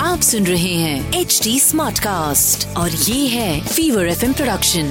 आप 0.00 0.20
सुन 0.22 0.46
रहे 0.46 0.74
हैं 0.74 1.12
एच 1.12 1.40
डी 1.44 1.60
स्मार्ट 1.60 1.98
कास्ट 1.98 2.76
और 2.76 2.90
ये 2.90 3.28
है 3.28 3.66
फीवर 3.66 4.08
एफ़ 4.08 4.24
प्रोडक्शन 4.32 4.86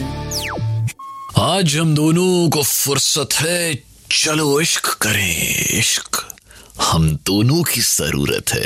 आज 1.39 1.77
हम 1.77 1.95
दोनों 1.95 2.49
को 2.49 2.63
फुर्सत 2.63 3.29
है 3.33 3.83
चलो 4.11 4.61
इश्क 4.61 4.85
करें 5.01 5.65
इश्क। 5.79 6.35
हम 6.81 7.19
दोनों 7.25 7.63
की 7.63 7.81
ज़रूरत 7.81 8.53
है 8.53 8.65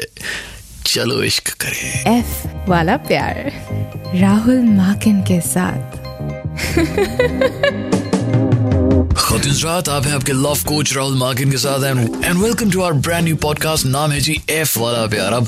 चलो 0.86 1.24
इश्क 1.24 1.48
करें। 1.48 2.20
एफ़ 2.20 2.48
वाला 2.70 2.98
प्यार 2.98 3.68
राहुल 4.16 4.62
माकिन 4.62 5.22
के 5.22 5.42
साथ। 5.42 6.02
आप 9.22 10.06
हैं 10.06 10.14
आपके 10.14 10.34
लव 10.34 10.64
कोच 10.68 10.94
राहुल 10.94 11.16
मार्किन 11.16 11.52
के 11.52 11.58
साथ 11.58 11.84
and 11.84 12.38
welcome 12.38 12.72
to 12.72 12.82
our 12.82 12.94
brand 13.00 13.24
new 13.24 13.36
podcast 13.36 13.86
नाम 13.86 14.12
है 14.12 14.20
जी 14.20 14.36
एफ़ 14.50 14.78
वाला 14.80 15.06
प्यार 15.08 15.34
अब 15.34 15.48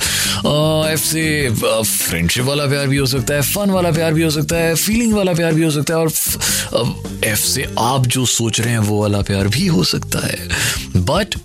एफ़ 0.91 1.01
से 1.01 1.49
फ्रेंडशिप 1.51 2.45
वाला 2.45 2.65
प्यार 2.65 2.87
भी 2.87 2.97
हो 2.97 3.05
सकता 3.05 3.33
है 3.33 3.41
फन 3.53 3.71
वाला 3.71 3.91
प्यार 3.91 4.13
भी 4.13 4.23
हो 4.23 4.29
सकता 4.29 4.55
है 4.55 4.75
फीलिंग 4.75 5.13
वाला 5.13 5.33
प्यार 5.33 5.53
भी 5.53 5.63
हो 5.63 5.71
सकता 5.71 5.93
है 5.93 5.99
और 5.99 7.21
एफ़ 7.25 7.45
से 7.45 7.65
आप 7.79 8.07
जो 8.07 8.25
सोच 8.25 8.59
रहे 8.61 8.71
हैं 8.71 8.79
वो 8.79 9.01
वाला 9.01 9.21
प्यार 9.21 9.47
भी 9.47 9.67
हो 9.67 9.83
सकता 9.83 10.25
है 10.27 11.03
बट 11.03 11.35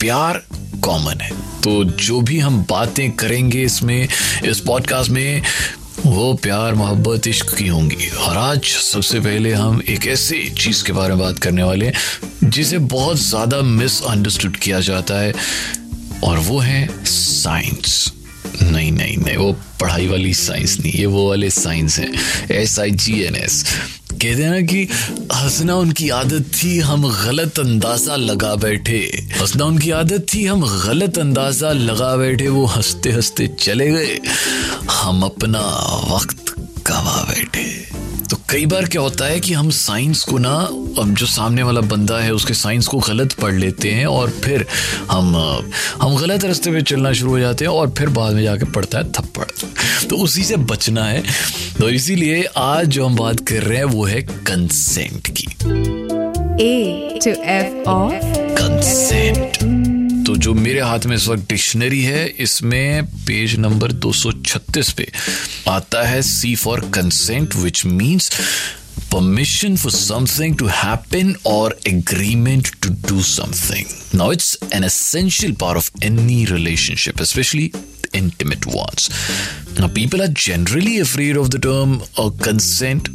प्यार 0.00 0.42
कॉमन 0.84 1.20
है 1.20 1.30
तो 1.62 1.82
जो 1.84 2.20
भी 2.20 2.38
हम 2.38 2.64
बातें 2.70 3.10
करेंगे 3.12 3.62
इसमें 3.62 4.08
इस 4.44 4.60
पॉडकास्ट 4.60 5.10
में 5.10 5.42
वो 6.06 6.32
प्यार, 6.34 6.74
मोहब्बत, 6.74 7.26
इश्क 7.26 7.54
की 7.56 7.66
होंगी। 7.66 8.08
और 8.18 8.36
आज 8.36 8.64
सबसे 8.64 9.20
पहले 9.20 9.52
हम 9.52 9.80
एक 9.88 10.06
ऐसे 10.06 10.38
चीज़ 10.58 10.82
के 10.84 10.92
बारे 10.92 11.14
में 11.14 11.18
बात 11.18 11.38
करने 11.38 11.62
वाले 11.62 11.86
हैं, 11.86 12.50
जिसे 12.50 12.78
बहुत 12.78 13.16
ज़्यादा 13.18 13.60
मिसअंडरस्टूड 13.62 14.56
किया 14.56 14.80
जाता 14.80 15.20
है, 15.20 15.32
और 16.24 16.38
वो 16.38 16.58
है 16.58 16.86
साइंस 17.04 18.12
नहीं 18.62 18.92
नहीं 18.92 19.16
नहीं, 19.16 19.36
वो 19.36 19.52
पढ़ाई 19.80 20.06
वाली 20.08 20.34
साइंस 20.34 20.78
नहीं, 20.80 20.92
ये 20.92 21.06
वो 21.06 21.28
वाले 21.28 21.50
साइंस 21.50 21.98
हैं। 21.98 22.12
S 22.50 22.78
I 22.78 22.90
G 22.90 23.20
N 23.22 23.36
S 23.36 23.64
कहते 24.14 24.42
हैं 24.42 24.50
ना 24.50 24.60
कि 24.60 24.88
हंसना 25.32 25.76
उनकी 25.76 26.08
आदत 26.08 26.50
थी, 26.54 26.78
हम 26.78 27.08
गलत 27.26 27.58
अंदाज़ा 27.58 28.16
लगा 28.16 28.54
बैठे। 28.54 28.98
हंसना 29.40 29.64
उनकी 29.64 29.90
आदत 29.90 30.26
थी, 30.34 30.44
हम 30.46 30.60
गलत 30.86 31.18
अंदाज़ा 31.18 31.72
लगा 31.72 32.16
बैठे, 32.16 32.48
वो 32.48 32.64
हँसते 32.66 33.10
हँसते 33.10 33.46
चले 33.46 33.90
गए। 33.90 34.18
हम 34.90 35.22
अपना 35.22 35.60
वक्त 36.14 36.54
गवा 36.86 37.22
बैठे। 37.28 37.66
तो 38.30 38.36
कई 38.50 38.66
बार 38.66 38.84
क्या 38.84 39.02
होता 39.02 39.24
है 39.24 39.40
कि 39.40 39.52
हम 39.52 39.70
साइंस 39.70 40.24
को 40.24 40.38
ना 40.38 40.54
अब 40.98 41.14
जो 41.18 41.26
सामने 41.26 41.62
वाला 41.62 41.80
बंदा 41.80 42.18
है 42.18 42.32
उसके 42.34 42.54
साइंस 42.54 42.86
को 42.86 42.98
गलत 42.98 43.32
पढ़ 43.32 43.54
लेते 43.54 43.90
हैं 43.90 44.06
और 44.06 44.30
फिर 44.30 44.66
हम 45.10 45.36
हम 46.02 46.16
गलत 46.16 46.44
रास्ते 46.44 46.70
पे 46.70 46.82
चलना 46.82 47.12
शुरू 47.12 47.30
हो 47.30 47.38
जाते 47.38 47.64
हैं 47.64 47.72
और 47.72 47.90
फिर 47.90 48.08
बाद 48.08 48.34
में 48.34 48.42
जाके 48.42 48.64
पड़ता 48.64 48.98
है 48.98 49.12
थप्पड़ 49.12 49.44
तो 50.06 50.16
उसी 50.16 50.44
से 50.44 50.56
बचना 50.56 51.04
है। 51.04 51.22
तो 51.80 51.88
इसीलिए 51.88 52.44
आज 52.56 52.86
जो 52.86 53.06
हम 53.06 53.16
बात 53.16 53.40
कर 53.40 53.62
रहे 53.62 53.78
हैं 53.78 53.84
वो 53.84 54.04
है 54.04 54.22
कंसेंट 54.22 55.28
की। 55.28 55.46
A 56.64 57.18
to 57.24 57.30
F 57.30 57.88
of 57.88 58.14
consent 58.54 59.73
जो 60.44 60.52
मेरे 60.54 60.80
हाथ 60.80 61.06
में 61.06 61.14
इस 61.16 61.26
वक्त 61.28 61.48
डिक्शनरी 61.48 62.02
है 62.02 62.26
इसमें 62.44 63.04
पेज 63.26 63.54
नंबर 63.58 63.92
236 64.06 64.90
पे 64.98 65.06
आता 65.70 66.02
है 66.06 66.20
C 66.22 66.54
for 66.62 66.80
consent 66.94 67.54
which 67.56 67.84
means 67.86 68.30
permission 69.14 69.76
for 69.80 69.90
something 69.94 70.56
to 70.60 70.68
happen 70.76 71.28
or 71.44 71.66
agreement 71.90 72.70
to 72.86 72.90
do 73.10 73.20
something. 73.28 73.86
Now, 74.20 74.30
it's 74.36 74.48
an 74.78 74.86
essential 74.88 75.54
part 75.54 75.76
of 75.76 75.90
any 76.08 76.38
relationship, 76.46 77.20
especially 77.20 77.66
intimate 78.12 78.66
ones. 78.66 79.08
Now, 79.78 79.88
people 80.00 80.24
are 80.26 80.32
generally 80.46 80.98
afraid 80.98 81.36
of 81.36 81.50
the 81.50 81.62
term 81.68 81.96
uh, 82.18 82.30
consent 82.48 83.08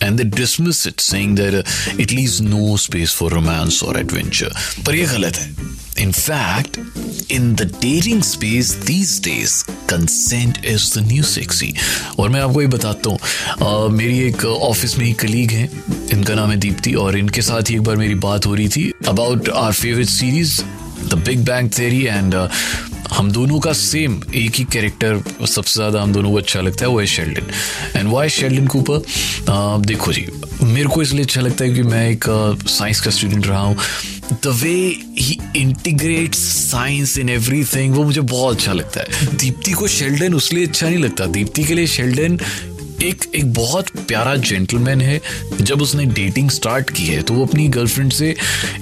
and 0.00 0.18
they 0.18 0.24
dismiss 0.24 0.86
it, 0.86 1.00
saying 1.00 1.34
that 1.36 1.54
uh, 1.54 1.62
it 2.06 2.12
leaves 2.12 2.40
no 2.40 2.76
space 2.76 3.12
for 3.12 3.30
romance 3.30 3.82
or 3.82 3.96
adventure. 4.04 4.54
पर 4.86 4.94
ये 4.94 5.06
गलत 5.06 5.36
है. 5.36 5.79
In 5.96 6.12
fact, 6.12 6.78
in 7.28 7.56
the 7.56 7.66
dating 7.66 8.22
space 8.22 8.74
these 8.76 9.20
days, 9.20 9.64
consent 9.86 10.64
is 10.64 10.90
the 10.90 11.02
new 11.02 11.22
sexy. 11.24 11.72
और 12.18 12.28
मैं 12.28 12.40
आपको 12.40 12.60
ये 12.62 12.66
बताता 12.68 13.10
हूँ 13.10 13.88
मेरी 13.92 14.18
एक 14.20 14.44
ऑफ़िस 14.44 14.98
में 14.98 15.04
ही 15.04 15.12
कलीग 15.22 15.50
है 15.50 15.64
इनका 16.12 16.34
नाम 16.34 16.50
है 16.50 16.56
दीप्ति 16.56 16.94
और 16.96 17.18
इनके 17.18 17.42
साथ 17.42 17.70
ही 17.70 17.74
एक 17.74 17.82
बार 17.82 17.96
मेरी 17.96 18.14
बात 18.20 18.46
हो 18.46 18.54
रही 18.54 18.68
थी 18.68 18.90
about 19.08 19.48
our 19.48 19.72
favourite 19.72 20.08
series 20.08 20.60
the 21.08 21.22
Big 21.26 21.44
Bang 21.46 21.70
Theory 21.78 22.04
and 22.04 22.34
हम 23.12 23.30
दोनों 23.32 23.58
का 23.60 23.72
सेम 23.72 24.20
एक 24.34 24.54
ही 24.54 24.64
कैरेक्टर 24.72 25.22
सबसे 25.46 25.72
ज़्यादा 25.72 26.02
हम 26.02 26.12
दोनों 26.12 26.30
को 26.30 26.36
अच्छा 26.38 26.60
लगता 26.60 26.84
है 26.84 26.90
वो 26.90 27.00
है 27.00 27.06
Sheldon 27.06 27.50
and 27.96 28.08
why 28.08 28.28
Sheldon 28.30 28.66
Cooper 28.66 29.02
देखो 29.86 30.12
जी 30.12 30.26
मेरे 30.62 30.88
को 30.88 31.02
इसलिए 31.02 31.22
अच्छा 31.22 31.40
लगता 31.40 31.64
है 31.64 31.72
कि 31.74 31.82
मैं 31.82 32.08
एक 32.10 32.24
साइंस 32.68 33.00
का 33.00 33.10
स्टूडेंट 33.10 33.46
रहा 33.46 33.60
हूँ 33.60 33.76
the 34.32 34.46
way 34.62 34.74
he 35.18 35.38
integrate 35.56 36.34
science 36.34 37.18
in 37.18 37.28
everything 37.64 37.94
वो 37.94 38.04
मुझे 38.04 38.20
बहुत 38.20 38.56
अच्छा 38.56 38.72
लगता 38.72 39.00
है। 39.00 39.36
दीप्ति 39.36 39.72
को 39.72 39.86
शेल्डन 39.88 40.34
उसलिए 40.34 40.66
अच्छा 40.66 40.88
नहीं 40.88 40.98
लगता। 40.98 41.26
दीप्ति 41.26 41.64
के 41.64 41.74
लिए 41.74 41.86
शेल्डन 41.86 42.38
एक 43.02 43.24
एक 43.34 43.52
बहुत 43.54 43.88
प्यारा 44.08 44.34
जेंटलमैन 44.36 45.00
है। 45.00 45.20
जब 45.60 45.82
उसने 45.82 46.04
डेटिंग 46.04 46.50
स्टार्ट 46.50 46.90
की 46.90 47.06
है 47.06 47.22
तो 47.22 47.34
वो 47.34 47.46
अपनी 47.46 47.68
गर्लफ्रेंड 47.68 48.12
से 48.12 48.34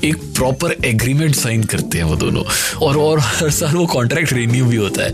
एक 0.04 0.16
प्रॉपर 0.34 0.76
एग्रीमेंट 0.84 1.34
साइन 1.34 1.64
करते 1.64 1.98
हैं 1.98 2.04
वो 2.04 2.16
दोनों। 2.16 2.44
और 2.82 2.98
और 2.98 3.20
हर 3.20 3.50
साल 3.50 3.74
वो 3.74 3.86
कॉन्ट्रैक्ट 3.86 4.32
रिन्यू 4.32 4.64
भी 4.64 4.76
होता 4.76 5.04
है। 5.04 5.12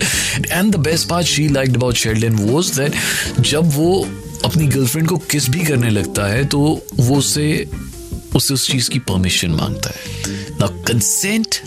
And 0.50 0.72
the 0.72 0.76
best 0.76 1.08
part 1.08 1.26
she 1.26 1.48
like 1.48 1.74
about 1.74 1.94
Sheldon 1.94 2.34
was 2.34 2.80
that 2.80 3.40
जब 3.40 3.74
वो 3.74 4.08
अपनी 4.44 4.66
गर्लफ्रेंड 4.66 5.08
को 5.08 5.16
किस 5.16 5.48
भी 5.50 5.64
करने 5.64 5.90
लगता 5.90 6.26
है 6.26 6.44
तो 6.44 6.86
वो 6.94 7.16
उसे 7.16 7.66
उससे 8.34 8.54
उस 8.54 8.66
चीज़ 8.70 8.90
की 8.90 8.98
परमिशन 8.98 9.50
माँगता 9.50 9.90
है। 9.90 10.23
Now, 10.64 10.70
consent 10.86 11.60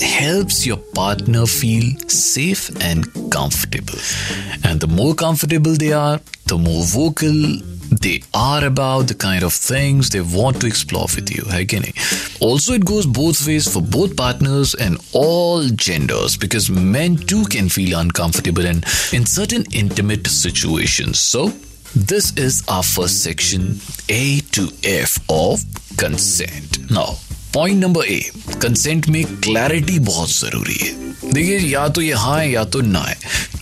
helps 0.00 0.66
your 0.66 0.78
partner 0.96 1.46
feel 1.46 1.96
safe 2.08 2.70
and 2.82 3.04
comfortable. 3.30 4.00
And 4.64 4.80
the 4.80 4.88
more 4.88 5.14
comfortable 5.14 5.74
they 5.74 5.92
are, 5.92 6.20
the 6.46 6.58
more 6.58 6.82
vocal 6.82 7.60
they 8.00 8.20
are 8.34 8.64
about 8.64 9.02
the 9.02 9.14
kind 9.14 9.44
of 9.44 9.52
things 9.52 10.10
they 10.10 10.22
want 10.22 10.60
to 10.60 10.66
explore 10.66 11.06
with 11.14 11.30
you. 11.30 11.44
Also, 12.40 12.72
it 12.72 12.84
goes 12.84 13.06
both 13.06 13.46
ways 13.46 13.72
for 13.72 13.80
both 13.80 14.16
partners 14.16 14.74
and 14.74 14.98
all 15.12 15.62
genders 15.68 16.36
because 16.36 16.68
men 16.68 17.16
too 17.16 17.44
can 17.44 17.68
feel 17.68 17.96
uncomfortable 17.96 18.66
and 18.66 18.84
in 19.12 19.24
certain 19.24 19.64
intimate 19.72 20.26
situations. 20.26 21.20
So, 21.20 21.52
this 21.94 22.36
is 22.36 22.64
our 22.66 22.82
first 22.82 23.22
section 23.22 23.78
A 24.08 24.40
to 24.50 24.68
F 24.82 25.20
of 25.30 25.62
consent. 25.96 26.90
Now, 26.90 27.18
point 27.54 27.82
number 27.84 28.04
A 28.04 28.20
consent 28.62 29.08
में 29.08 29.24
clarity 29.24 29.98
बहुत 30.00 30.30
ज़रूरी 30.30 30.74
है। 30.74 30.90
देखिए 31.32 31.58
या 31.58 31.86
तो 31.88 32.00
ये 32.00 32.12
हाँ 32.12 32.38
है, 32.38 32.50
या 32.50 32.62
तो 32.64 32.80
ना 32.80 33.00
है। 33.00 33.16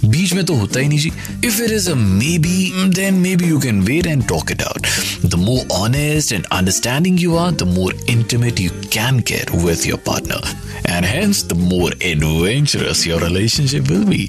बीच 0.04 0.32
में 0.32 0.44
तो 0.44 0.54
होता 0.54 0.80
ही 0.80 0.88
नहीं 0.88 0.98
जी। 0.98 1.10
If 1.46 1.60
it 1.62 1.70
is 1.70 1.90
maybe 2.38 2.72
then 2.94 3.14
maybe 3.36 3.48
you 3.48 3.58
can 3.60 3.80
wait 3.82 4.06
and 4.06 4.26
talk 4.28 4.50
it 4.52 4.62
out 4.62 4.86
the 5.26 5.34
more 5.34 5.66
honest 5.76 6.32
and 6.32 6.44
understanding 6.52 7.20
you 7.20 7.36
are 7.36 7.50
the 7.52 7.62
more 7.68 7.98
intimate 8.10 8.60
you 8.60 8.70
can 8.92 9.18
get 9.28 9.54
with 9.56 9.86
your 9.86 9.98
partner 10.06 10.90
and 10.90 11.06
hence 11.06 11.44
the 11.44 11.56
more 11.58 11.98
adventurous 12.02 13.06
your 13.06 13.24
relationship 13.24 13.90
will 13.90 14.04
be 14.04 14.28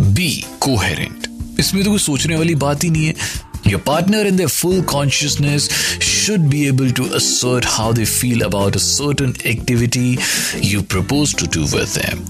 be 0.00 0.30
coherent 0.60 1.26
इसमें 1.60 1.82
तो 1.84 1.90
कोई 1.90 1.98
सोचने 2.00 2.36
वाली 2.36 2.54
बात 2.56 2.84
ही 2.84 2.90
नहीं 2.90 3.06
है। 3.06 3.14
Your 3.64 3.78
partner, 3.78 4.18
in 4.18 4.36
their 4.36 4.48
full 4.48 4.82
consciousness, 4.82 5.68
should 6.00 6.50
be 6.50 6.66
able 6.66 6.90
to 6.90 7.14
assert 7.14 7.64
how 7.64 7.92
they 7.92 8.04
feel 8.04 8.42
about 8.42 8.76
a 8.76 8.80
certain 8.80 9.30
activity 9.46 10.18
you 10.56 10.82
propose 10.82 11.32
to 11.34 11.46
do 11.46 11.62
with 11.62 11.94
them. 11.94 12.24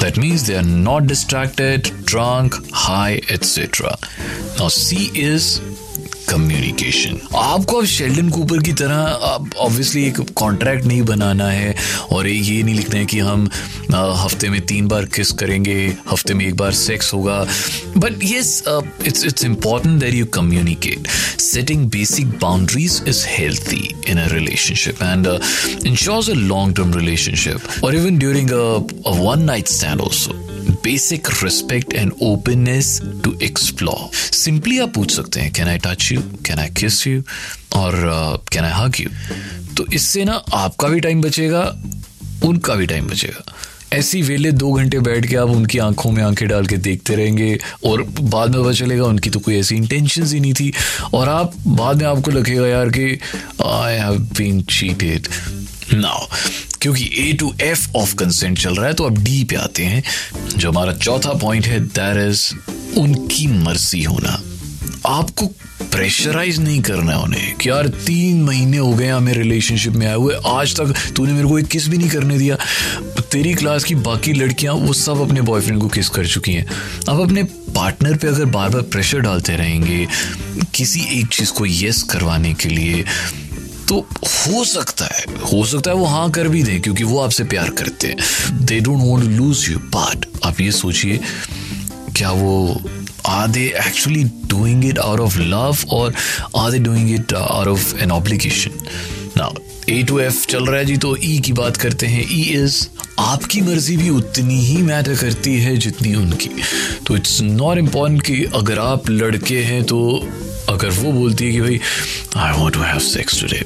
That 0.00 0.18
means 0.18 0.46
they 0.46 0.56
are 0.56 0.62
not 0.62 1.06
distracted, 1.06 1.84
drunk, 2.04 2.54
high, 2.72 3.20
etc. 3.30 3.96
Now, 4.58 4.68
C 4.68 5.10
is 5.14 5.60
communication 6.28 7.18
आपको 7.36 7.78
अब 7.78 7.84
Sheldon 7.84 8.28
Cooper 8.30 8.62
की 8.62 8.72
तरह 8.72 8.96
obviously 9.58 10.04
एक 10.06 10.20
contract 10.34 10.84
नहीं 10.84 11.02
बनाना 11.02 11.48
है 11.50 11.74
और 12.12 12.28
एक 12.28 12.48
ये 12.48 12.62
नहीं 12.62 12.74
लिखना 12.74 12.98
है 12.98 13.06
कि 13.06 13.18
हम 13.18 13.48
हफ़्ते 13.92 14.48
में 14.48 14.60
तीन 14.66 14.88
बार 14.88 15.04
किस 15.16 15.32
करेंगे 15.42 15.76
हफ़्ते 16.10 16.34
में 16.34 16.46
एक 16.46 16.56
बार 16.56 16.72
सेक्स 16.72 17.12
होगा। 17.14 17.38
But 17.96 18.24
yes 18.24 18.62
it's 18.68 19.24
it's 19.24 19.44
important 19.44 20.00
that 20.00 20.14
you 20.14 20.26
communicate 20.38 21.08
setting 21.40 21.88
basic 21.90 22.30
boundaries 22.42 23.02
is 23.08 23.24
healthy 23.28 23.94
in 24.08 24.18
a 24.18 24.28
relationship 24.34 25.02
and 25.02 25.28
ensures 25.86 26.28
a 26.28 26.34
long-term 26.34 26.92
relationship. 26.92 27.60
Or 27.82 27.92
even 27.94 28.18
during 28.18 28.50
a, 28.52 28.64
a 29.12 29.14
one-night 29.28 29.68
stand 29.68 30.00
also. 30.00 30.34
Basic 30.86 31.28
respect 31.44 31.92
and 31.92 32.12
openness 32.22 33.00
to 33.24 33.38
explore 33.42 34.14
simply 34.16 34.78
आप 34.78 34.94
पूछ 34.94 35.14
सकते 35.16 35.40
हैं 35.40 35.52
can 35.52 35.68
I 35.68 35.78
touch 35.78 36.10
you 36.12 36.20
can 36.46 36.58
I 36.58 36.70
kiss 36.70 37.06
you 37.06 37.22
और 37.72 37.92
can 38.52 38.64
I 38.64 38.72
hug 38.74 39.00
you 39.00 39.08
तो 39.74 39.86
इससे 39.92 40.24
ना 40.24 40.42
आपका 40.54 40.88
भी 40.88 41.00
टाइम 41.00 41.22
बचेगा, 41.22 41.60
उनका 42.44 42.74
भी 42.74 42.86
टाइम 42.86 43.06
बचेगा। 43.06 43.54
ऐसी 43.92 44.20
वेले 44.22 44.52
दो 44.52 44.72
घंटे 44.72 44.98
बैठ 44.98 45.26
के 45.26 45.36
आप 45.36 45.48
उनकी 45.48 45.78
आँखों 45.78 46.10
में 46.12 46.22
आँखें 46.22 46.48
डाल 46.48 46.66
के 46.66 46.76
देखते 46.76 47.14
रहेंगे 47.14 47.58
और 47.84 48.02
बाद 48.02 48.54
में 48.54 48.62
पता 48.62 48.72
चलेगा 48.72 49.04
उनकी 49.04 49.30
तो 49.30 49.40
कोई 49.40 49.56
ऐसी 49.56 49.76
इंटेंशन 49.76 50.26
ही 50.26 50.40
नहीं 50.40 50.54
थी। 50.54 50.72
और 51.14 51.28
आप, 51.28 51.54
बाद 51.66 51.96
में 51.96 52.06
आपको 52.06 52.30
लगेगा 52.30 52.66
यार 52.66 52.88
कि 52.88 53.18
I 53.64 53.94
have 53.94 54.18
been 54.38 54.62
cheated 54.70 55.28
now 55.92 56.26
क्योंकि 56.82 57.10
A 57.18 57.32
to 57.32 57.52
F 57.60 57.88
of 57.96 58.14
consent 58.14 58.58
चल 58.58 58.74
रहा 58.74 58.86
है 58.86 58.94
तो 58.94 59.04
अब 59.04 59.18
डी 59.18 59.42
पे 59.44 59.56
आते 59.56 59.84
हैं। 59.84 60.02
जो 60.56 60.70
हमारा 60.70 60.92
चौथा 60.92 61.32
पॉइंट 61.32 61.66
है 61.66 61.80
दैट 61.80 62.30
इज़ 62.30 62.52
उनकी 62.98 63.46
मर्ज़ी 63.46 64.02
होना। 64.02 64.40
आपको 65.06 65.46
प्रेशराइज 65.92 66.58
नहीं 66.58 66.80
करना 66.82 67.12
है 67.12 67.18
उन्हें 67.18 67.54
कि 67.56 67.68
यार 67.68 67.88
तीन 68.06 68.42
महीने 68.42 68.76
हो 68.76 68.92
गए 68.94 69.08
हमें 69.08 69.32
रिलेशनशिप 69.32 69.92
में 69.92 70.06
आए 70.06 70.14
हुए, 70.14 70.34
आज 70.46 70.74
तक 70.76 70.94
तूने 71.16 71.32
मेरे 71.32 71.48
को 71.48 71.58
एक 71.58 71.66
किस 71.66 71.88
भी 71.88 71.98
नहीं 71.98 72.08
करने 72.10 72.38
दिया। 72.38 72.56
तेरी 73.32 73.54
क्लास 73.54 73.84
की 73.84 73.94
बाकी 73.94 74.32
लड़कियाँ, 74.32 74.74
वो 74.74 74.92
सब 74.92 75.20
अपने 75.20 75.40
बॉयफ्रेंड 75.40 75.80
को 75.80 75.88
किस 75.88 76.08
कर 76.08 76.26
चुकी 76.26 76.52
हैं। 76.52 76.66
अब 77.08 77.20
अपने 77.20 77.42
पार्टनर 77.74 78.16
पे 78.16 78.28
अगर 78.28 78.44
बार 78.44 78.68
बार 78.70 78.82
प्रेशर 78.82 79.20
डालते 79.20 79.56
रहेंगे, 79.56 80.06
किसी 80.74 81.00
एक 81.20 81.26
चीज़ 81.26 81.52
को 81.52 81.66
यस 81.66 82.02
करवाने 82.02 82.54
के 82.54 82.68
लिए 82.68 83.04
तो 83.88 84.06
हो 84.24 84.64
सकता 84.64 85.04
है 85.04 85.24
हो 85.52 85.64
सकता 85.66 85.90
है 85.90 85.96
वो 85.96 86.04
हाँ 86.04 86.30
कर 86.30 86.48
भी 86.48 86.62
दें 86.62 86.80
क्योंकि 86.82 87.04
वो 87.04 87.18
आपसे 87.18 87.44
प्यार 87.44 87.70
करते 87.70 88.06
हैं। 88.06 88.16
They 88.66 88.80
don't 88.80 89.00
want 89.00 89.22
to 89.24 89.28
lose 89.28 89.68
you 89.70 89.78
but 89.78 90.26
आप 90.44 90.60
ये 90.60 90.72
सोचिए 90.72 91.20
क्या 92.16 92.30
वो 92.30 92.80
they 93.52 93.72
actually 93.80 94.22
doing 94.46 94.82
it 94.82 94.98
out 94.98 95.20
of 95.20 95.36
love 95.52 95.84
or 95.92 96.12
are 96.54 96.70
they 96.70 96.78
doing 96.78 97.08
it 97.08 97.32
uh, 97.32 97.46
out 97.52 97.66
of 97.66 97.86
an 98.02 98.10
obligation? 98.10 98.72
Now 99.36 99.52
A 99.88 100.02
to 100.02 100.18
F 100.18 100.46
चल 100.46 100.66
रहा 100.66 100.76
है 100.76 100.84
जी 100.84 100.96
तो 100.96 101.16
ई 101.16 101.38
e 101.38 101.44
की 101.44 101.52
बात 101.52 101.76
करते 101.76 102.06
हैं। 102.06 102.26
ई 102.30 102.42
e 102.44 102.64
इज़ 102.64 102.86
आपकी 103.18 103.60
मर्ज़ी 103.60 103.96
भी 103.96 104.10
उतनी 104.10 104.58
ही 104.60 104.76
मैटर 104.76 105.16
करती 105.16 105.54
है 105.60 105.76
जितनी 105.76 106.14
उनकी। 106.14 106.50
तो 107.06 107.16
इट्स 107.16 107.40
नॉट 107.40 107.78
इंपॉर्टेंट 107.78 108.22
कि 108.22 108.44
अगर 108.44 108.78
आप 108.78 109.10
लड़के 109.10 109.58
हैं 109.58 109.84
तो 109.84 110.28
अगर 110.68 110.90
वो 110.90 111.12
बोलती 111.12 111.46
है 111.46 111.52
कि 111.52 111.60
भाई 111.60 111.80
I 112.36 112.58
want 112.58 112.74
to 112.74 112.82
have 112.82 112.98
sex 112.98 113.40
today 113.40 113.60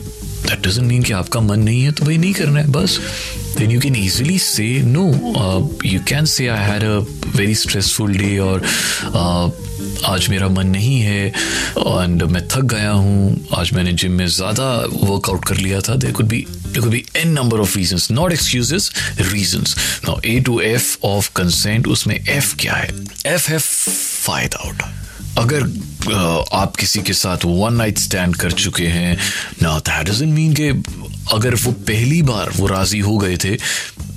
that 0.48 0.66
doesn't 0.66 0.84
mean 0.84 1.02
कि 1.02 1.12
आपका 1.12 1.40
मन 1.40 1.60
नहीं 1.60 1.82
है 1.82 1.92
तो 1.92 2.04
भाई 2.04 2.18
नहीं 2.18 2.32
करना 2.34 2.60
है, 2.60 2.66
बस। 2.66 2.98
Then 3.58 3.70
you 3.70 3.80
can 3.80 3.96
easily 3.96 4.38
say 4.38 4.66
no 4.82 5.06
you 5.84 6.00
can 6.08 6.24
say 6.24 6.48
I 6.48 6.66
had 6.70 6.84
a 6.84 6.98
very 7.36 7.54
stressful 7.54 8.16
day 8.16 8.38
और 8.38 8.60
uh, 8.60 9.50
आज 10.04 10.28
मेरा 10.28 10.48
मन 10.48 10.66
नहीं 10.66 11.00
है 11.00 11.26
एंड 11.28 12.22
मैं 12.22 12.46
थक 12.48 12.62
गया 12.72 12.90
हूँ। 12.90 13.48
आज 13.54 13.72
मैंने 13.72 13.92
जिम 13.92 14.12
में 14.12 14.26
ज़्यादा 14.26 14.70
वर्कआउट 15.02 15.44
कर 15.44 15.56
लिया 15.56 15.80
था। 15.80 15.94
देर 15.94 16.12
कुड 16.12 16.28
भी 16.28 16.44
there 16.50 16.80
could 16.80 16.90
be 16.90 17.04
an 17.16 17.32
number 17.32 17.60
of 17.60 17.76
reasons 17.78 18.10
not 18.10 18.32
excuse 18.32 18.90
reasons 19.20 19.76
no 20.08 20.20
A 20.24 20.38
to 20.40 20.60
F 20.60 20.96
of 21.04 21.30
consent 21.36 21.88
उसमें 21.88 22.16
एफ़ 22.16 22.54
क्या 22.56 22.74
है? 22.74 22.88
एफ़ 23.26 23.50
है 23.50 23.58
फाइद 23.58 24.54
आउट 24.54 24.82
अगर 25.38 25.62
आप 26.56 26.76
किसी 26.76 27.00
के 27.02 27.12
साथ 27.12 27.44
वन 27.44 27.75
नाइट 27.75 27.99
स्टैंड 27.99 28.37
कर 28.37 28.52
चुके 28.52 28.87
हैं, 28.87 29.17
ना 29.62 29.79
दैट 29.79 30.06
डजेंट 30.08 30.32
मीन 30.35 30.55
के 30.61 30.69
अगर 31.37 31.55
वो 31.64 31.73
पहली 31.88 32.20
बार 32.23 32.50
वो 32.56 32.67
राज़ी 32.67 32.99
हो 33.08 33.17
गए 33.19 33.37
थे 33.44 33.56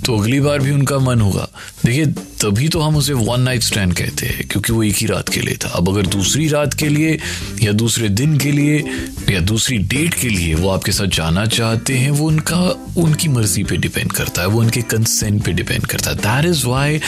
तो 0.06 0.18
अगली 0.18 0.40
बार 0.40 0.60
भी 0.60 0.72
उनका 0.72 0.98
मन 1.00 1.22
होगा। 1.22 1.48
देखिए, 1.86 2.06
तभी 2.42 2.68
तो 2.68 2.80
हम 2.80 2.96
उसे 2.96 3.14
वन 3.14 3.42
नाइट 3.42 3.64
स्टैंड 3.64 3.94
कहते 3.94 4.26
हैं, 4.26 4.48
क्योंकि 4.48 4.74
वो 4.74 4.84
एक 4.84 4.96
ही 4.96 5.08
रात 5.08 5.30
के 5.30 5.42
लिए 5.42 5.56
था। 5.56 5.70
अब 5.70 5.90
अगर 5.90 6.06
दूसरी 6.08 6.48
रात 6.48 6.74
के 6.74 6.90
लिए, 6.90 7.18
या 7.62 7.72
दूसरे 7.72 8.10
दिन 8.10 8.38
के 8.38 8.52
लिए, 8.52 8.84
या 9.30 9.40
दूसरी 9.40 9.78
डेट 9.78 10.14
के 10.14 10.30
लिए 10.30 10.56
वो 10.56 10.70
आपके 10.70 10.92
साथ 10.92 11.08
जाना 11.08 11.46
चाहते 11.46 11.98
हैं, 11.98 12.12
वो 12.12 12.28
उनका, 12.28 12.60
उनकी 12.98 13.28
मर्ज़ी 13.28 13.64
पे 13.64 13.78
डिपेंड 13.78 14.12
करता 14.12 14.42
है, 14.42 14.48
वो 14.48 14.60
उनके 14.60 14.82
कंसेंट 14.82 15.44
पे 15.44 15.54
डिपेंड 15.54 15.86
करता 15.86 16.10
है। 16.10 16.16
That 16.18 16.46
is 16.46 16.66
why 16.68 17.00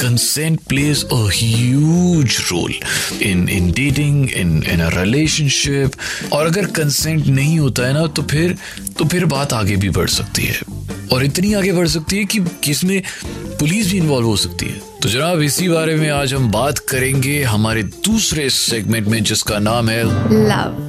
consent 0.00 0.60
plays 0.68 1.04
a 1.04 1.28
huge 1.34 2.36
role 2.52 2.74
in 3.22 3.48
in 3.48 3.70
dating 3.72 4.30
in 4.30 4.62
in 4.62 4.80
a 4.80 4.88
relationship 4.98 5.92
और 6.32 6.46
अगर 6.46 6.66
कंसेंट 6.66 7.26
नहीं 7.26 7.58
होता 7.58 7.86
है 7.86 7.92
ना 7.92 8.06
तो 8.06 8.22
फिर 8.22 8.56
तो 8.98 9.04
फिर 9.04 9.24
बात 9.26 9.52
आगे 9.52 9.76
भी 9.76 9.90
बढ़ 9.90 10.08
सकती 10.08 10.44
है। 10.44 10.75
और 11.12 11.24
इतनी 11.24 11.54
आगे 11.54 11.72
बढ़ 11.72 11.88
सकती 11.88 12.18
है 12.18 12.24
कि 12.24 12.38
किसमें 12.64 13.02
पुलिस 13.26 13.90
भी 13.90 13.98
इन्वॉल्व 13.98 14.26
हो 14.26 14.36
सकती 14.36 14.66
है। 14.66 14.80
तो 15.02 15.08
जनाब 15.08 15.42
इसी 15.42 15.68
बारे 15.68 15.94
में 15.94 16.10
आज 16.10 16.34
हम 16.34 16.50
बात 16.50 16.78
करेंगे 16.78 17.42
हमारे 17.42 17.82
दूसरे 17.82 18.50
सेगमेंट 18.50 19.06
में 19.08 19.22
जिसका 19.24 19.58
नाम 19.58 19.88
है 19.88 20.04
लव 20.48 20.82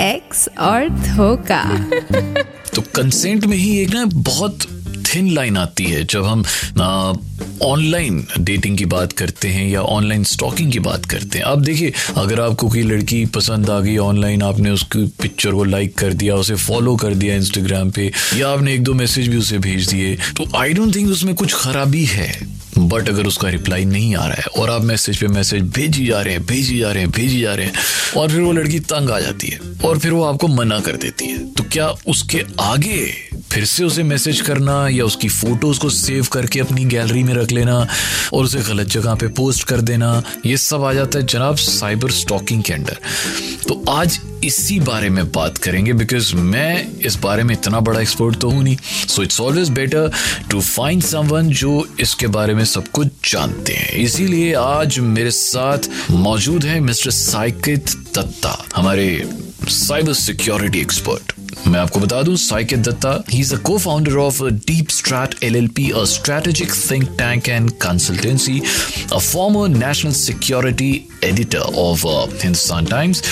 एक्स 0.00 0.48
और 0.60 0.88
धोखा। 0.88 1.86
तो 2.74 2.82
कंसेंट 2.82 3.46
में 3.46 3.56
ही 3.56 3.78
एक 3.78 3.90
ना 3.90 4.04
बहुत 4.04 4.75
थिन 5.16 5.34
लाइन 5.34 5.56
आती 5.56 5.84
है 5.84 6.04
जब 6.04 6.24
हम 6.24 6.44
ऑनलाइन 7.62 8.26
डेटिंग 8.38 8.76
की 8.78 8.84
बात 8.86 9.12
करते 9.12 9.48
हैं 9.48 9.68
या 9.68 9.82
ऑनलाइन 9.82 10.24
स्टॉकिंग 10.24 10.72
की 10.72 10.78
बात 10.80 11.04
करते 11.04 11.38
हैं। 11.38 11.44
अब 11.44 11.62
देखिए, 11.64 11.92
अगर 12.16 12.40
आपको 12.40 12.68
कोई 12.68 12.82
लड़की 12.82 13.24
पसंद 13.34 13.70
आ 13.70 13.78
गई 13.80 13.96
ऑनलाइन 13.98 14.42
आपने 14.42 14.70
उसकी 14.70 15.06
पिक्चर 15.22 15.52
को 15.52 15.64
लाइक 15.64 15.94
कर 15.98 16.12
दिया, 16.14 16.34
उसे 16.36 16.54
फॉलो 16.56 16.96
कर 16.96 17.14
दिया 17.14 17.36
इंस्टाग्राम 17.36 17.90
पे, 17.90 18.10
या 18.34 18.48
आपने 18.48 18.74
एक 18.74 18.82
दो 18.82 18.94
मैसेज 18.94 19.28
भी 19.28 19.36
उसे 19.36 19.58
भेज 19.58 19.88
दिए 19.88 20.14
तो 20.36 20.46
आई 20.56 20.72
डोंट 20.72 20.94
थिंक 20.96 21.10
उसमें 21.10 21.34
कुछ 21.34 21.54
खराबी 21.54 22.04
है। 22.06 22.30
बट 22.78 23.08
अगर 23.08 23.26
उसका 23.26 23.48
रिप्लाई 23.48 23.84
नहीं 23.84 24.14
आ 24.16 24.26
रहा 24.26 24.36
है, 24.36 24.46
और 24.56 24.70
आप 24.70 24.82
मैसेज 24.84 25.18
पे 25.18 25.28
मैसेज 25.28 25.62
भेजी 25.74 26.06
जा 26.06 26.20
रहे 26.20 26.34
हैं, 26.34 26.44
भेजी 26.46 26.78
जा 26.78 26.90
रहे 26.92 27.02
हैं, 27.02 27.10
भेजी 27.10 27.40
जा 27.40 27.54
रहे 27.54 27.66
हैं, 27.66 27.72
और 28.16 28.28
फिर 28.30 28.40
वो 28.40 28.52
लड़की 28.52 28.80
तंग 28.82 29.10
आ 29.10 29.20
जाती 29.20 29.48
है, 29.48 29.58
और 29.84 29.98
फिर 29.98 30.12
वो 30.12 30.24
आपको 30.24 30.48
मना 30.48 30.78
कर 30.80 30.96
देती 30.96 31.26
है 31.26 31.38
तो 31.52 31.64
क्या 31.72 31.88
उसके 32.06 32.42
आगे 32.60 33.06
फिर 33.56 33.64
से 33.64 33.84
उसे 33.84 34.02
मैसेज 34.02 34.40
करना 34.40 34.72
या 34.88 35.04
उसकी 35.04 35.28
फ़ोटोज़ 35.28 35.78
को 35.80 35.88
सेव 35.90 36.26
करके 36.32 36.60
अपनी 36.60 36.84
गैलरी 36.84 37.22
में 37.24 37.32
रख 37.34 37.52
लेना 37.52 37.76
और 38.32 38.44
उसे 38.44 38.58
गलत 38.62 38.86
जगह 38.86 39.14
पे 39.14 39.28
पोस्ट 39.28 39.66
कर 39.68 39.80
देना, 39.80 40.22
ये 40.46 40.56
सब 40.56 40.82
आ 40.84 40.92
जाता 40.92 41.18
है 41.18 41.26
जनाब 41.26 41.56
साइबर 41.56 42.10
स्टॉकिंग 42.10 42.62
के 42.62 42.72
अंडर 42.72 42.98
तो 43.68 43.82
आज 43.90 44.18
इसी 44.44 44.78
बारे 44.80 45.08
में 45.10 45.30
बात 45.32 45.58
करेंगे 45.58 45.92
बिकॉज़ 45.92 46.34
मैं 46.36 47.00
इस 47.00 47.16
बारे 47.22 47.42
में 47.42 47.54
इतना 47.54 47.80
बड़ा 47.80 48.00
एक्सपर्ट 48.00 48.38
तो 48.40 48.50
हूँ 48.50 48.62
नहीं। 48.62 48.76
So 49.08 49.22
it's 49.22 49.40
always 49.40 49.70
better 49.70 50.12
to 50.50 50.60
find 50.60 51.02
someone 51.02 51.48
जो 51.62 51.86
इसके 52.00 52.26
बारे 52.36 52.54
में 52.54 52.64
सब 52.64 52.88
कुछ 52.88 53.32
जानते 53.32 53.72
हैं। 53.72 53.90
इसीलिए 53.94 54.52
आज 54.56 54.98
मेरे 54.98 55.30
साथ 55.30 55.88
मौजूद 56.10 56.64
है 56.64 56.78
मिस्टर 56.80 57.10
साइकित 57.12 57.96
दत्ता, 58.16 58.64
हमारे 58.76 59.08
साइबर 59.70 60.12
सिक्योरिटी 60.12 60.80
एक्सपर्ट 60.80 61.32
मैं 61.66 61.78
आपको 61.80 62.00
बता 62.00 62.22
दूँ 62.22 62.34
साइकित 62.36 62.78
Dutta 62.78 63.12
he 63.30 63.38
is 63.40 63.54
a 63.54 63.58
cofounder 63.78 64.16
of 64.16 64.42
Deep 64.66 64.88
Strat 64.88 65.34
L 65.44 65.56
L 65.56 65.66
P 65.76 65.90
strategic 66.06 66.72
think 66.90 67.08
tank 67.18 67.48
and 67.48 67.70
consultancy 67.82 68.60
a 69.12 69.18
former 69.18 69.68
national 69.76 70.12
security 70.12 70.90
editor 71.24 71.74
of 71.78 72.06
Hindustan 72.42 72.86
Times 72.86 73.22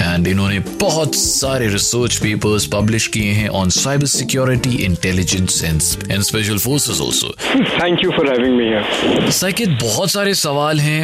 and 0.00 0.28
इन्होंने 0.28 0.58
बहुत 0.80 1.14
सारे 1.16 1.68
रिसर्च 1.68 2.16
पेपर्स 2.22 2.66
पब्लिश 2.74 3.06
किए 3.16 3.32
हैं 3.32 3.48
on 3.60 3.70
cyber 3.70 4.06
security 4.06 4.76
intelligence 4.84 5.62
and 5.64 6.22
special 6.22 6.58
forces 6.58 7.00
also 7.00 7.34
thank 7.54 8.04
you 8.04 8.10
for 8.10 8.28
having 8.28 8.56
me 8.56 8.64
here 8.64 9.30
साइकित 9.32 9.78
बहुत 9.82 10.10
सारे 10.10 10.34
सवाल 10.34 10.80
हैं 10.80 11.00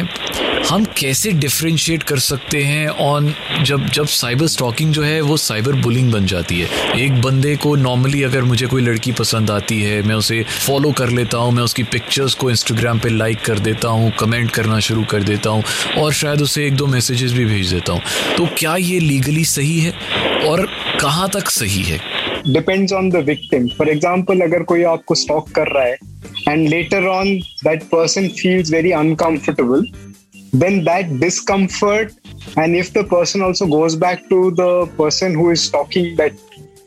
हम 0.69 0.85
कैसे 0.97 1.31
डिफ्रेंशिएट 1.31 2.03
कर 2.03 2.19
सकते 2.19 2.61
हैं 2.63 2.87
ऑन 2.87 3.33
जब 3.65 3.85
जब 3.87 4.05
साइबर 4.13 4.47
स्टॉकिंग 4.47 4.91
जो 4.93 5.03
है 5.03 5.19
वो 5.21 5.37
साइबर 5.37 5.73
बुलिंग 5.81 6.11
बन 6.11 6.25
जाती 6.25 6.59
है 6.59 7.01
एक 7.03 7.21
बंदे 7.21 7.55
को 7.55 7.75
नॉर्मली 7.75 8.23
अगर 8.23 8.43
मुझे 8.43 8.67
कोई 8.67 8.81
लड़की 8.81 9.11
पसंद 9.11 9.51
आती 9.51 9.81
है 9.81 10.01
मैं 10.07 10.15
उसे 10.15 10.43
फॉलो 10.49 10.91
कर 10.91 11.09
लेता 11.09 11.37
हूँ 11.37 11.51
मैं 11.51 11.63
उसकी 11.63 11.83
पिक्चर्स 11.83 12.33
को 12.33 12.49
इंस्टाग्राम 12.49 12.86
पे 12.95 13.09
लाइक 13.09 13.45
कर 13.45 13.59
देता 13.59 13.87
हूँ 13.87 14.11
कमेंट 14.19 14.51
करना 14.51 14.79
शुरू 14.79 15.03
कर 15.03 15.23
देता 15.23 15.49
हूँ 15.49 15.63
और 15.97 16.13
शायद 16.13 16.41
उसे 16.41 16.67
एक 16.67 16.75
दो 16.75 16.87
मैसेजेस 16.87 17.31
भी 17.31 17.45
भेज 17.45 17.73
देता 17.73 17.93
हूँ। 17.93 18.01
तो 18.37 18.47
क्या 18.57 18.75
ये 18.75 18.99
लीगली 18.99 19.45
सही 19.45 19.79
है 19.79 19.91
और 20.47 20.67
कहाँ 21.01 21.29
तक 21.29 21.49
सही 21.49 21.83
है? 21.83 21.99
Depends 22.47 22.93
on 22.93 23.09
the 23.09 23.15
victim 23.15 23.67
for 23.67 23.89
example 23.89 24.41
अगर 24.41 24.63
कोई 24.63 24.83
आपको 24.83 25.15
स्टॉक 25.15 25.49
कर 25.49 25.67
रहा 25.67 25.83
है 25.83 25.97
and 26.49 26.69
later 26.69 27.03
on 27.03 27.37
that 27.37 27.83
person 27.83 28.27
feels 28.27 28.71
very 28.71 28.91
uncomfortable 28.91 29.85
then 30.55 30.83
that 30.83 31.09
discomfort 31.21 32.11
and 32.57 32.75
if 32.75 32.93
the 32.93 33.03
person 33.03 33.41
also 33.41 33.65
goes 33.65 33.95
back 33.95 34.29
to 34.29 34.51
the 34.51 34.85
person 34.97 35.33
who 35.33 35.51
is 35.51 35.69
talking 35.69 36.15
that 36.15 36.31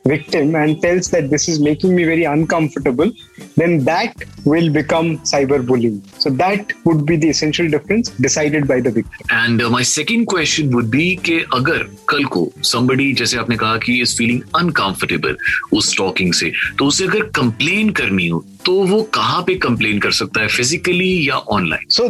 victim 0.07 0.55
and 0.55 0.81
tells 0.83 1.11
that 1.11 1.29
this 1.31 1.47
is 1.49 1.61
making 1.61 1.95
me 1.95 2.05
very 2.05 2.25
uncomfortable, 2.25 3.13
then 3.60 3.84
that 3.86 4.14
will 4.46 4.72
become 4.72 5.18
cyberbullying. 5.20 6.02
So 6.20 6.30
that 6.32 6.74
would 6.86 7.06
be 7.06 7.18
the 7.18 7.30
essential 7.30 7.70
difference 7.70 8.10
decided 8.10 8.68
by 8.68 8.80
the 8.80 8.92
victim. 8.92 9.28
And 9.30 9.62
uh, 9.62 9.70
my 9.70 9.84
second 9.84 10.26
question 10.28 10.74
would 10.76 10.90
be 10.92 11.06
कि 11.26 11.40
अगर 11.54 11.84
कल 12.10 12.24
को 12.36 12.50
somebody 12.72 13.14
जैसे 13.20 13.38
आपने 13.38 13.58
कहा 13.58 13.78
कि 13.86 14.02
is 14.04 14.18
feeling 14.20 14.42
uncomfortable 14.62 15.36
उस 15.74 15.94
stalking 15.94 16.34
से 16.34 16.52
तो 16.80 16.86
उसे 16.86 17.06
अगर 17.06 17.30
complain 17.40 17.94
करनी 17.98 18.28
हो 18.28 18.44
तो 18.66 18.74
वो 18.88 19.02
कहाँ 19.14 19.42
पे 19.48 19.56
कंप्लेन 19.64 20.00
कर 20.00 20.12
सकता 20.12 20.42
है 20.42 20.48
फिजिकली 20.48 21.10
या 21.28 21.36
online 21.56 21.90
so 21.96 22.08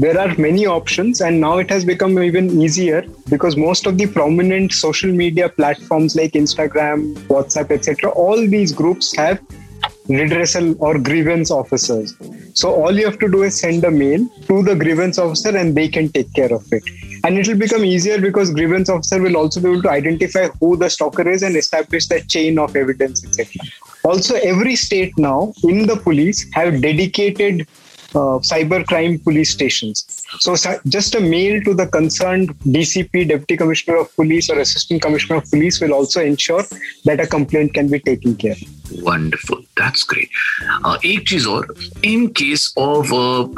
there 0.00 0.18
are 0.18 0.34
many 0.40 0.64
option 0.74 1.12
and 1.22 1.40
now 1.40 1.60
it 1.60 1.72
has 1.72 1.84
become 1.86 2.18
even 2.22 2.48
easier 2.64 3.08
because 3.30 3.56
most 3.58 3.88
of 3.88 3.94
the 3.94 4.06
prominent 4.14 4.72
social 4.72 5.12
media 5.18 5.46
platforms 5.56 6.16
like 6.16 6.36
Instagram 6.36 7.02
WhatsApp 7.30 7.72
etcetera 7.72 8.10
all 8.22 8.46
these 8.48 8.74
groups 8.76 9.14
have 9.18 9.36
redressal 10.07 10.75
or 10.79 10.97
grievance 10.97 11.51
officers. 11.51 12.15
So 12.53 12.73
all 12.73 12.97
you 12.97 13.05
have 13.05 13.19
to 13.19 13.29
do 13.29 13.43
is 13.43 13.59
send 13.59 13.83
a 13.83 13.91
mail 13.91 14.27
to 14.47 14.63
the 14.63 14.75
grievance 14.75 15.17
officer 15.17 15.55
and 15.55 15.75
they 15.75 15.87
can 15.87 16.09
take 16.09 16.33
care 16.33 16.53
of 16.53 16.65
it. 16.71 16.83
And 17.23 17.37
it 17.37 17.47
will 17.47 17.57
become 17.57 17.83
easier 17.83 18.19
because 18.19 18.51
grievance 18.51 18.89
officer 18.89 19.21
will 19.21 19.37
also 19.37 19.59
be 19.59 19.69
able 19.69 19.81
to 19.83 19.89
identify 19.89 20.47
who 20.59 20.77
the 20.77 20.89
stalker 20.89 21.27
is 21.29 21.43
and 21.43 21.55
establish 21.55 22.07
the 22.07 22.21
chain 22.21 22.57
of 22.57 22.75
evidence, 22.75 23.25
etc. 23.25 23.61
Also, 24.03 24.35
every 24.35 24.75
state 24.75 25.17
now 25.17 25.53
in 25.63 25.85
the 25.85 25.97
police 25.97 26.47
have 26.53 26.81
dedicated 26.81 27.67
uh, 28.15 28.39
cybercrime 28.39 29.23
police 29.23 29.51
stations. 29.51 30.05
So, 30.39 30.55
just 30.87 31.15
a 31.15 31.19
mail 31.19 31.61
to 31.63 31.73
the 31.73 31.87
concerned 31.87 32.57
DCP, 32.59 33.27
Deputy 33.27 33.57
Commissioner 33.57 33.97
of 33.97 34.15
Police, 34.15 34.49
or 34.49 34.59
Assistant 34.59 35.01
Commissioner 35.01 35.37
of 35.37 35.49
Police 35.49 35.81
will 35.81 35.93
also 35.93 36.21
ensure 36.21 36.63
that 37.05 37.19
a 37.19 37.27
complaint 37.27 37.73
can 37.73 37.89
be 37.89 37.99
taken 37.99 38.35
care 38.35 38.53
of. 38.53 38.77
Wonderful 38.91 39.59
that's 39.79 40.05
great 40.09 41.05
एक 41.05 41.27
चीज़ 41.29 41.47
और 41.47 41.73
in 42.05 42.25
case 42.37 42.73
of 42.77 43.09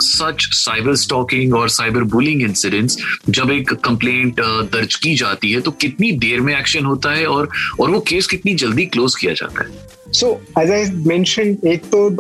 such 0.04 0.48
cyber 0.56 0.96
stalking 0.96 1.54
और 1.56 1.70
cyber 1.70 2.04
bullying 2.16 2.42
incidents 2.42 2.98
जब 3.30 3.52
एक 3.52 3.74
complaint 3.74 4.42
uh, 4.42 4.74
दर्ज 4.74 4.96
की 4.96 5.16
जाती 5.16 5.52
है 5.52 5.62
तो 5.62 5.72
कितनी 5.86 6.12
देर 6.26 6.42
में 6.42 6.56
एक्शन 6.58 6.86
होता 6.86 7.12
है 7.12 7.26
और 7.26 7.50
और 7.80 7.92
वो 7.92 8.00
केस 8.08 8.28
कितनी 8.28 8.56
जल्दी 8.56 8.86
क्लोज 8.86 9.16
किया 9.16 9.34
जाता 9.34 9.68
है 9.68 9.98
So, 10.12 10.42
as 10.58 10.70
I 10.72 10.94
mentioned, 10.96 11.60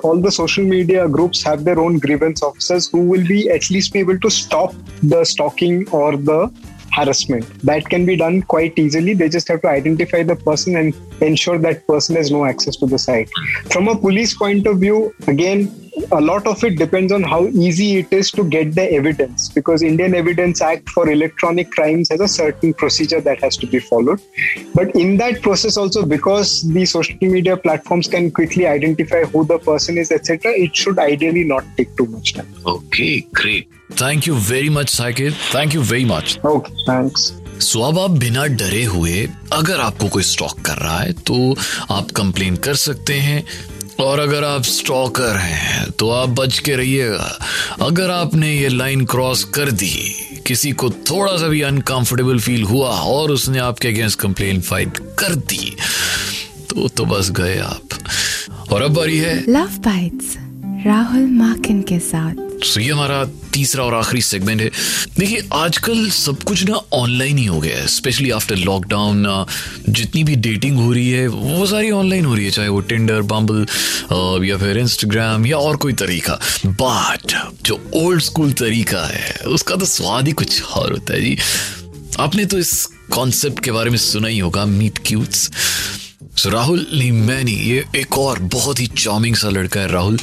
all 0.03 0.21
the 0.21 0.31
social 0.31 0.63
media 0.63 1.07
groups 1.07 1.43
have 1.43 1.63
their 1.63 1.79
own 1.79 1.97
grievance 1.99 2.43
officers 2.43 2.89
who 2.89 3.01
will 3.01 3.25
be 3.25 3.49
at 3.49 3.69
least 3.69 3.93
be 3.93 3.99
able 3.99 4.19
to 4.19 4.29
stop 4.29 4.73
the 5.01 5.23
stalking 5.23 5.89
or 5.89 6.15
the 6.15 6.51
harassment. 6.91 7.45
That 7.61 7.85
can 7.89 8.05
be 8.05 8.15
done 8.15 8.41
quite 8.43 8.77
easily. 8.77 9.13
They 9.13 9.29
just 9.29 9.47
have 9.47 9.61
to 9.61 9.69
identify 9.69 10.23
the 10.23 10.35
person 10.35 10.75
and 10.75 10.95
ensure 11.21 11.57
that 11.59 11.85
person 11.87 12.15
has 12.15 12.31
no 12.31 12.45
access 12.45 12.75
to 12.77 12.85
the 12.85 12.99
site. 12.99 13.29
From 13.71 13.87
a 13.87 13.97
police 13.97 14.33
point 14.33 14.67
of 14.67 14.79
view, 14.79 15.13
again, 15.27 15.88
a 16.11 16.21
lot 16.21 16.47
of 16.47 16.63
it 16.63 16.77
depends 16.77 17.11
on 17.11 17.23
how 17.23 17.47
easy 17.47 17.97
it 17.97 18.11
is 18.11 18.31
to 18.31 18.43
get 18.43 18.73
the 18.75 18.91
evidence 18.93 19.49
because 19.49 19.81
indian 19.81 20.13
evidence 20.13 20.61
act 20.61 20.89
for 20.89 21.09
electronic 21.09 21.71
crimes 21.71 22.09
has 22.09 22.19
a 22.19 22.27
certain 22.27 22.73
procedure 22.73 23.21
that 23.21 23.39
has 23.39 23.57
to 23.57 23.67
be 23.67 23.79
followed 23.79 24.21
but 24.73 24.95
in 24.95 25.17
that 25.17 25.41
process 25.41 25.77
also 25.77 26.05
because 26.05 26.61
the 26.73 26.85
social 26.85 27.17
media 27.21 27.57
platforms 27.57 28.07
can 28.07 28.31
quickly 28.31 28.67
identify 28.67 29.23
who 29.23 29.45
the 29.45 29.59
person 29.59 29.97
is 29.97 30.11
etc 30.11 30.51
it 30.51 30.75
should 30.75 30.99
ideally 30.99 31.43
not 31.43 31.63
take 31.77 31.95
too 31.97 32.05
much 32.05 32.33
time 32.33 32.53
okay 32.65 33.21
great 33.33 33.67
thank 33.93 34.25
you 34.25 34.35
very 34.35 34.69
much 34.69 34.89
Saqib 34.89 35.45
thank 35.51 35.73
you 35.73 35.83
very 35.83 36.05
much 36.05 36.39
okay 36.55 36.73
thanks 36.85 37.31
so 37.61 37.81
अब 37.81 37.97
आप 37.99 38.11
बिना 38.19 38.45
डरे 38.59 38.83
हुए 38.83 39.27
अगर 39.53 39.79
आपको 39.79 40.07
कोई 40.09 40.23
stock 40.23 40.59
कर 40.65 40.77
रहा 40.77 40.99
है 40.99 41.13
तो 41.27 41.55
आप 41.91 42.11
कंप्लेन 42.11 42.55
कर 42.55 42.75
सकते 42.75 43.13
हैं 43.13 43.43
और 44.01 44.19
अगर 44.19 44.43
आप 44.43 44.63
स्टॉकर 44.63 45.37
हैं 45.37 45.89
तो 45.91 46.09
आप 46.09 46.29
बच 46.29 46.59
के 46.59 46.75
रहिएगा। 46.75 47.37
अगर 47.81 48.11
आपने 48.11 48.53
ये 48.55 48.69
लाइन 48.69 49.05
क्रॉस 49.05 49.43
कर 49.43 49.71
दी, 49.71 49.95
किसी 50.47 50.71
को 50.71 50.89
थोड़ा 50.89 51.35
सा 51.37 51.47
भी 51.47 51.61
अनकंफर्टेबल 51.61 52.39
फील 52.39 52.63
हुआ 52.63 52.89
और 52.89 53.31
उसने 53.31 53.59
आपके 53.59 53.87
अगेंस्ट 53.87 54.19
कंप्लेन 54.19 54.61
फ़ाइल 54.61 54.89
कर 55.19 55.35
दी 55.35 55.75
तो 56.69 56.87
तो 56.87 57.05
बस 57.05 57.29
गए 57.31 57.57
आप। 57.59 57.87
और 58.71 58.81
अब 58.81 58.93
बारी 58.93 59.17
है। 59.17 59.39
लव 59.49 59.77
बाइट्स 59.79 60.35
राहुल 60.85 61.27
माकिन 61.27 61.81
के 61.81 61.99
साथ। 61.99 62.48
सो 62.63 62.79
ये 62.79 62.91
हमारा 62.91 63.23
तीसरा 63.53 63.83
और 63.83 63.93
आखिरी 63.95 64.21
सेगमेंट 64.21 64.61
है। 64.61 64.69
देखिए, 65.19 65.43
आजकल 65.53 66.09
सब 66.09 66.43
कुछ 66.43 66.63
ना 66.63 66.79
ऑनलाइन 66.93 67.37
ही 67.37 67.45
हो 67.45 67.59
गया 67.59 67.77
है 67.77 67.87
स्पेशली 67.87 68.29
आफ्टर 68.31 68.55
लॉकडाउन 68.57 69.25
जितनी 69.89 70.23
भी 70.23 70.35
डेटिंग 70.37 70.77
हो 70.77 70.91
रही 70.93 71.09
है, 71.09 71.27
वो 71.27 71.65
सारी 71.67 71.91
ऑनलाइन 71.91 72.25
हो 72.25 72.35
रही 72.35 72.45
है, 72.45 72.51
चाहे 72.51 72.67
वो 72.67 72.79
टिंडर 72.81 73.21
बम्बल 73.23 74.45
या 74.45 74.57
फिर 74.57 74.77
इंस्टाग्राम 74.77 75.45
या 75.45 75.57
और 75.57 75.77
कोई 75.77 75.93
तरीका। 75.93 76.39
बट 76.65 77.33
जो 77.65 77.81
ओल्ड 77.95 78.21
स्कूल 78.21 78.51
तरीका 78.53 79.05
है, 79.07 79.33
उसका 79.47 79.75
तो 79.75 79.85
स्वाद 79.85 80.27
ही 80.27 80.33
कुछ 80.33 80.61
और 80.63 80.91
होता 80.91 81.13
है 81.13 81.21
जी। 81.21 81.37
आपने 82.19 82.45
तो 82.45 82.57
इस 82.59 82.85
कॉन्सेप्ट 83.11 83.63
के 83.63 83.71
बारे 83.71 83.89
में 83.89 83.97
सुना 83.97 84.27
ही 84.27 84.39
होगा 84.39 84.65
मीट 84.65 84.99
क्यूट्स 85.05 85.49
सो 86.39 86.49
राहुल 86.49 86.85
मैनी 87.13 87.51
ये 87.51 87.83
एक 87.95 88.17
और 88.17 88.39
बहुत 88.41 88.79
ही 88.79 88.85
चार्मिंग 88.97 89.35
सा 89.35 89.49
लड़का 89.49 89.79
है 89.79 89.87
राहुल 89.87 90.17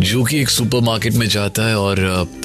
जो 0.00 0.22
कि 0.24 0.40
एक 0.40 0.48
सुपरमार्केट 0.50 1.14
में 1.14 1.26
जाता 1.28 1.66
है 1.66 1.76
और 1.78 2.00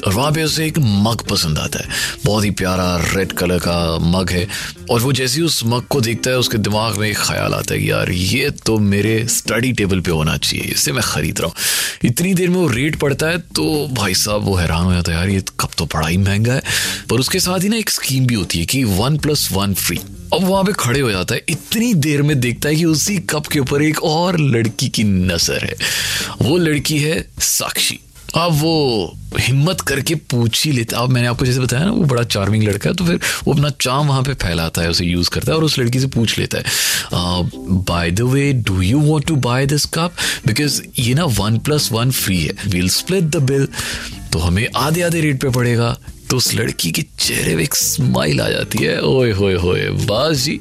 वहाँ 0.06 0.30
पे 0.32 0.42
उसे 0.42 0.66
एक 0.66 0.78
मग 0.78 1.22
पसंद 1.30 1.58
आता 1.58 1.78
है। 1.78 1.88
बहुत 2.24 2.44
ही 2.44 2.50
प्यारा 2.50 2.84
रेड 3.06 3.32
कलर 3.32 3.58
का 3.58 3.98
मग 4.02 4.30
है 4.30 4.46
और 4.90 5.00
वो 5.00 5.12
जैसे 5.12 5.38
ही 5.38 5.44
उस 5.46 5.60
मग 5.64 5.86
को 5.86 6.00
देखता 6.00 6.30
है, 6.30 6.38
उसके 6.38 6.58
दिमाग 6.58 6.98
में 6.98 7.08
एक 7.08 7.16
ख्याल 7.18 7.54
आता 7.54 7.74
है 7.74 7.80
कि 7.80 7.90
यार, 7.90 8.10
ये 8.10 8.50
तो 8.66 8.78
मेरे 8.78 9.26
स्टडी 9.28 9.72
टेबल 9.72 10.00
पे 10.00 10.10
होना 10.10 10.36
चाहिए 10.36 10.64
इससे 10.66 10.92
मैं 10.92 11.02
खरीद 11.04 11.40
रहा 11.40 11.48
हूँ। 11.48 12.08
इतनी 12.10 12.34
देर 12.34 12.48
में 12.48 12.56
वो 12.56 12.66
रेट 12.68 13.00
पड़ता 13.00 13.28
है 13.28 13.38
तो 13.50 13.86
भाई 13.92 14.14
साहब 14.14 14.44
वो 14.44 14.54
हैरान 14.56 14.84
हो 14.84 14.92
जाता 14.92 15.12
है, 15.12 15.18
यार, 15.18 15.28
ये 15.28 15.42
कब 15.60 15.70
तो 15.78 15.86
बड़ा 15.86 16.06
ही 16.06 16.16
महँगा 16.18 16.52
है। 16.52 16.62
पर 17.10 17.20
उसके 17.20 17.40
साथ 17.40 17.60
ही 17.60 17.68
ना 17.68 17.76
एक 17.76 17.90
स्कीम 17.90 18.26
भी 18.26 18.34
होती 18.34 18.58
है 18.58 18.66
कि 18.66 18.84
वन 18.84 19.18
प्लस 19.18 19.48
वन 19.52 19.74
फ्री 19.74 20.00
अब 20.34 20.44
वहाँ 20.44 20.64
पे 20.64 20.72
खड़े 20.78 21.00
हो 21.00 21.10
जाता 21.10 21.34
है, 21.34 21.44
इतनी 21.48 21.92
देर 21.96 22.22
में 22.22 22.38
देखता 22.40 22.68
है 22.68 22.76
कि 22.76 22.84
उसी 22.84 23.16
कप 23.30 23.46
के 23.46 23.58
ऊपर 23.60 23.82
एक 23.82 24.02
और 24.04 24.38
लड़की 24.40 24.88
की 24.88 25.04
नज़र 25.04 25.64
है। 25.64 25.76
वो 26.42 26.56
लड़की 26.58 26.98
है 26.98 27.24
साक्षी। 27.40 27.98
अब 28.36 28.52
वो 28.52 29.16
हिम्मत 29.38 29.80
करके 29.80 30.14
पूछ 30.30 30.64
ही 30.64 30.70
लेता 30.72 30.98
अब 30.98 31.10
मैंने 31.10 31.28
आपको 31.28 31.44
जैसे 31.46 31.60
बताया 31.60 31.84
ना, 31.84 31.90
वो 31.90 32.04
बड़ा 32.04 32.22
चार्मिंग 32.24 32.62
लड़का 32.64 32.88
है 32.90 32.94
तो 32.96 33.04
फिर 33.04 33.18
वो 33.44 33.52
अपना 33.52 33.70
चाम 33.80 34.08
वहाँ 34.08 34.22
पे 34.22 34.34
फैलाता 34.34 34.82
है, 34.82 34.90
उसे 34.90 35.04
यूज़ 35.04 35.30
करता 35.30 35.52
है 35.52 35.56
और 35.58 35.64
उस 35.64 35.78
लड़की 35.78 36.00
से 36.00 36.06
पूछ 36.08 36.38
लेता 36.38 36.58
है 36.58 36.64
by 37.88 38.10
the 38.10 38.20
way 38.22 38.52
do 38.52 38.80
you 38.82 39.00
want 39.00 39.26
to 39.26 39.36
buy 39.38 39.66
this 39.66 39.84
cup 39.94 40.12
because 40.46 40.80
ये 40.98 41.14
ना 41.14 41.24
वन 41.24 41.58
प्लस 41.58 41.90
वन 41.92 42.10
फ्री 42.12 42.40
है। 42.40 42.54
विल 42.66 42.88
स्प्लिट 42.90 43.24
द 43.26 43.42
बिल 43.50 43.66
तो 44.32 44.38
हमें 44.38 44.66
आधे 44.76 45.02
आधे 45.02 45.20
रेट 45.20 45.40
पे 45.42 45.50
पड़ेगा। 45.50 45.96
तो 46.30 46.36
उस 46.36 46.52
लड़की 46.54 46.90
के 46.90 47.02
चेहरे 47.18 47.54
में 47.56 47.62
एक 47.62 47.74
स्माइल 47.74 48.40
आ 48.40 48.48
जाती 48.48 48.78
है। 48.78 49.00
ओए, 49.00 49.30
होए 49.32 49.54
होए, 49.54 49.88
बस 50.06 50.36
जी। 50.36 50.60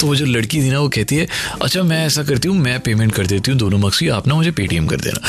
तो 0.00 0.06
वो 0.06 0.16
जो 0.16 0.26
लड़की 0.26 0.60
थी 0.62 0.70
ना, 0.70 0.80
वो 0.80 0.88
कहती 0.88 1.16
है 1.16 1.26
अच्छा 1.62 1.82
मैं 1.82 2.04
ऐसा 2.06 2.22
करती 2.22 2.48
हूँ, 2.48 2.56
मैं 2.56 2.78
पेमेंट 2.80 3.12
कर 3.12 3.26
देती 3.26 3.50
हूँ 3.50 3.58
दोनों 3.58 3.78
मक्सी 3.78 4.08
आप 4.08 4.26
ना 4.28 4.34
मुझे 4.34 4.50
पेटीएम 4.50 4.86
कर 4.86 5.00
देना। 5.00 5.28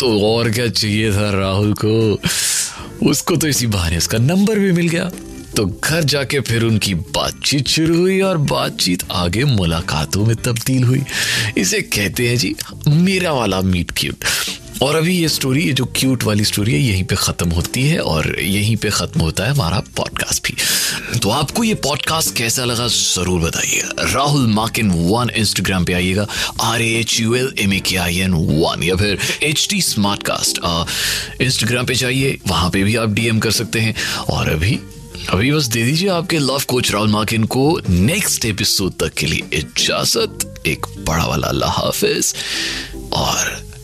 तो 0.00 0.20
और 0.26 0.50
क्या 0.50 0.68
चाहिए 0.68 1.12
था 1.12 1.30
राहुल 1.30 1.72
को? 1.84 2.18
उसको 3.08 3.36
तो 3.36 3.48
इसी 3.48 3.66
बहाने 3.66 3.96
उसका 3.96 4.18
नंबर 4.18 4.58
भी 4.58 4.72
मिल 4.72 4.88
गया। 4.88 5.10
तो 5.56 5.64
घर 5.84 6.04
जाके 6.04 6.40
फिर 6.40 6.62
उनकी 6.62 6.94
बातचीत 6.94 7.68
शुरू 7.68 7.96
हुई 7.96 8.20
और 8.20 8.38
बातचीत 8.38 9.02
आगे 9.12 9.44
मुलाकातों 9.44 10.26
में 10.26 10.34
तब्दील 10.36 10.84
हुई। 10.84 11.02
इसे 11.58 11.80
कहते 11.82 12.28
हैं 12.28 12.36
जी, 12.36 12.54
मेरा 12.88 13.32
वाला 13.32 13.60
मीट 13.60 13.90
क्यूट 13.90 14.24
और 14.82 14.96
अभी 14.96 15.14
ये 15.14 15.28
स्टोरी 15.28 15.62
ये 15.62 15.72
जो 15.72 15.84
क्यूट 15.96 16.24
वाली 16.24 16.44
स्टोरी 16.44 16.72
है, 16.72 16.80
यहीं 16.80 17.04
पे 17.04 17.16
ख़त्म 17.16 17.50
होती 17.50 17.82
है 17.82 17.98
और 18.00 18.40
यहीं 18.40 18.76
पे 18.76 18.90
ख़त्म 18.90 19.20
होता 19.20 19.44
है 19.44 19.50
हमारा 19.50 19.80
पॉडकास्ट 19.96 20.46
भी। 20.46 21.18
तो 21.18 21.30
आपको 21.30 21.64
ये 21.64 21.74
पॉडकास्ट 21.86 22.34
कैसा 22.36 22.64
लगा 22.64 22.86
ज़रूर 22.88 23.40
बताइए 23.40 24.12
राहुल 24.12 24.46
माकिन 24.54 24.90
वन 24.90 25.30
इंस्टाग्राम 25.36 25.84
पे 25.84 25.92
आइएगा। 25.92 26.26
R 26.62 26.82
H 26.82 27.18
U 27.20 27.34
L 27.34 27.52
M 27.60 27.72
A 27.72 27.80
K 27.88 27.96
I 27.96 28.18
N 28.20 28.34
one 28.34 28.82
या 28.82 28.96
फिर 28.96 29.18
H 29.42 29.66
T 29.70 29.80
smart 29.82 30.22
cast 30.22 30.60
Instagram 31.42 31.86
पे 31.86 31.94
जाइए, 31.94 32.38
वहाँ 32.48 32.70
पे 32.70 32.82
भी 32.84 32.96
आप 32.96 33.08
डीएम 33.10 33.38
कर 33.38 33.50
सकते 33.50 33.80
हैं। 33.80 33.94
और 34.30 34.48
अभी 34.48 34.78
अभी 35.30 35.50
बस 35.52 35.66
दे 35.66 35.82
दीजिए 35.84 36.08
आपके 36.08 36.38
लव 36.38 36.62
कोच 36.68 36.90
राहुल 36.92 37.08
माकिन 37.10 37.44
को 37.46 37.80
नेक्स्ट 37.88 38.44
एपिसोड 38.44 38.92
तक 39.00 39.14
के 39.18 39.26
लिए 39.26 39.58
इजाज़त, 39.58 40.62
एक 40.66 40.86
बड़ा 40.98 41.24
वाला 41.26 41.48
अल्लाह 41.48 41.70
हाफिज। 41.72 42.34
और 43.12 43.67